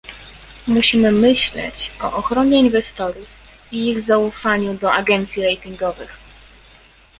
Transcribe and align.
Musimy 0.67 1.11
myśleć 1.11 1.91
o 2.01 2.13
ochronie 2.13 2.59
inwestorów 2.59 3.27
i 3.71 3.89
ich 3.91 4.01
zaufaniu 4.01 4.73
do 4.77 4.93
agencji 4.93 5.43
ratingowych 5.45 6.17